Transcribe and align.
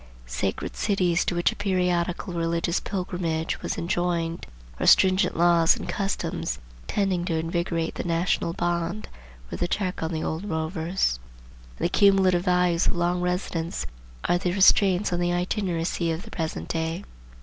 Sacred 0.25 0.75
cities, 0.75 1.23
to 1.25 1.35
which 1.35 1.51
a 1.51 1.55
periodical 1.55 2.33
religious 2.33 2.79
pilgrimage 2.79 3.61
was 3.61 3.77
enjoined, 3.77 4.47
or 4.79 4.87
stringent 4.87 5.37
laws 5.37 5.77
and 5.77 5.87
customs, 5.87 6.57
tending 6.87 7.23
to 7.23 7.37
invigorate 7.37 7.93
the 7.93 8.03
national 8.03 8.51
bond, 8.53 9.07
were 9.51 9.57
the 9.57 9.67
check 9.67 10.01
on 10.01 10.11
the 10.11 10.23
old 10.23 10.43
rovers; 10.45 11.19
and 11.77 11.85
the 11.85 11.89
cumulative 11.89 12.45
values 12.45 12.87
of 12.87 12.95
long 12.95 13.21
residence 13.21 13.85
are 14.23 14.39
the 14.39 14.53
restraints 14.53 15.13
on 15.13 15.19
the 15.19 15.29
itineracy 15.31 16.11
of 16.11 16.23
the 16.23 16.31
present 16.31 16.67
day. 16.67 17.03